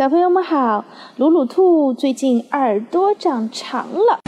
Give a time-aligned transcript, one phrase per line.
[0.00, 0.82] 小朋友们好，
[1.18, 4.18] 鲁鲁兔最近耳朵长长了，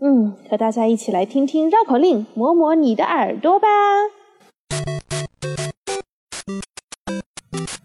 [0.00, 3.68] 嗯，和大家一起来听听绕口令，磨磨你的耳朵吧。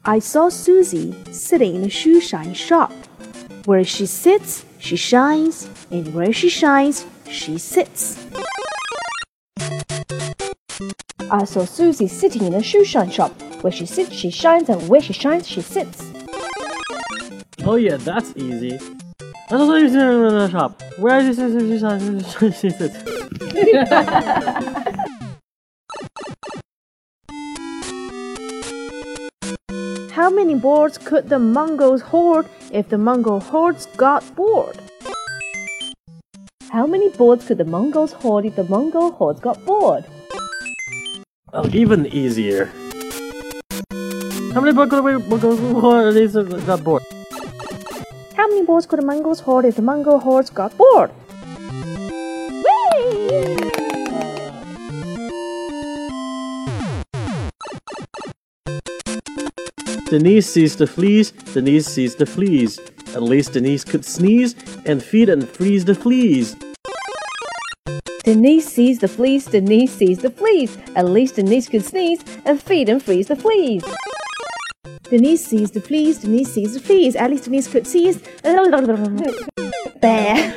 [0.00, 2.88] I saw Susie sitting in a shoe shine shop.
[3.66, 8.16] Where she sits, she shines, and where she shines, she sits.
[11.30, 13.32] I saw Susie sitting in a shoe shine shop.
[13.60, 16.02] Where she sits, she shines, and where she shines, she sits.
[17.64, 18.78] Oh yeah, that's easy.
[19.50, 20.82] That's what you see in the shop.
[20.96, 21.42] Where is she?
[21.42, 22.96] sits, she shines, She sits.
[30.12, 34.78] How many boards could the Mongols hoard if the Mongol hordes got bored?
[36.70, 40.04] How many boards could the Mongols hoard if the Mongol hordes got bored?
[41.50, 42.66] Oh, even easier.
[44.52, 47.02] How many books could we before these got bored?
[48.36, 51.10] How many boards could the Mongols hoard if the Mongol hordes got bored?
[60.10, 62.78] Denise sees the fleas, Denise sees the fleas.
[63.14, 66.56] At least Denise could sneeze and feed and freeze the fleas.
[68.28, 70.76] Denise sees the fleas, Denise sees the fleas.
[70.94, 73.82] At least Denise could sneeze and feed and freeze the fleas.
[75.04, 77.16] Denise sees the fleas, Denise sees the fleas.
[77.16, 78.20] At least Denise could seize.
[80.02, 80.54] Bear.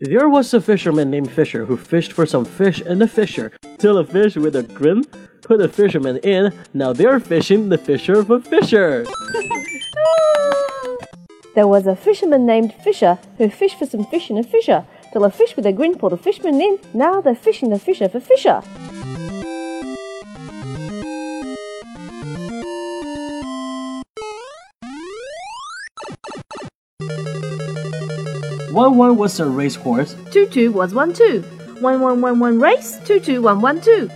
[0.00, 3.52] There was a fisherman named Fisher who fished for some fish in the fisher.
[3.76, 5.04] Till a fish with a grin
[5.42, 6.58] put the fisherman in.
[6.72, 9.04] Now they're fishing the fisher for Fisher.
[11.56, 14.84] There was a fisherman named Fisher who fished for some fish in a fissure.
[15.12, 16.78] Till a fish with a grin pulled the fisherman in.
[16.94, 18.62] Now they're fishing the fisher for Fisher.
[28.72, 30.14] One one was a racehorse.
[30.30, 31.42] Two two was one two.
[31.80, 33.00] One one one one race.
[33.04, 34.08] Two two one one two.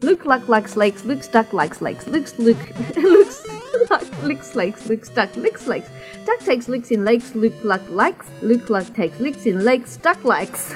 [0.00, 2.56] Luke luck likes lakes, Luke stuck likes lakes, Luke's Luke
[2.96, 3.44] Luke's
[3.90, 5.90] luck licks lakes, Luke stuck licks lakes.
[6.24, 10.22] Duck takes licks in lakes, Luke luck likes, Luke luck takes licks in lakes, duck
[10.22, 10.72] likes.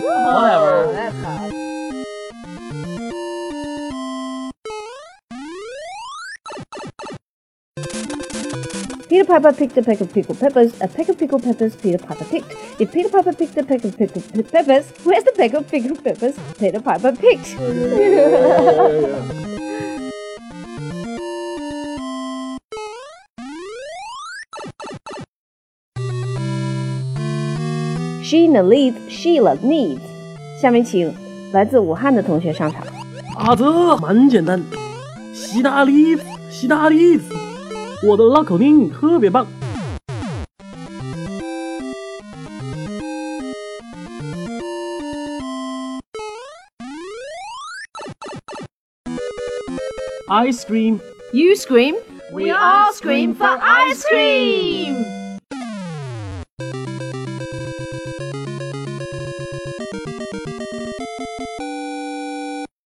[0.00, 0.83] Whatever.
[9.09, 10.71] Peter Piper picked a peck of pickled peppers.
[10.81, 12.53] A peck of pickled peppers Peter Piper picked.
[12.79, 16.03] If Peter Piper picked a peck of pickled pe- peppers, where's the peck of pickled
[16.03, 17.57] peppers Peter Piper picked?
[28.21, 30.01] Sheena leads, Sheila needs。
[30.61, 31.11] 下面请
[31.51, 32.83] 来自武汉的同学上场。
[33.35, 34.61] 啊，这蛮简单。
[35.33, 36.15] 希拉里，
[36.51, 37.19] 希拉里，
[38.07, 39.45] 我的绕口令特别棒。
[50.29, 50.99] Ice cream.
[51.33, 51.95] You scream.
[52.31, 55.05] We all scream for ice cream.